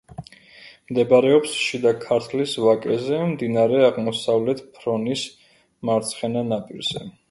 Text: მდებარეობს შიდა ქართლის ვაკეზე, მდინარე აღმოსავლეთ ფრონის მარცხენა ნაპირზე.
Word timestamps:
მდებარეობს 0.91 1.51
შიდა 1.65 1.91
ქართლის 2.07 2.55
ვაკეზე, 2.65 3.21
მდინარე 3.37 3.87
აღმოსავლეთ 3.91 4.67
ფრონის 4.81 5.31
მარცხენა 5.91 6.49
ნაპირზე. 6.55 7.11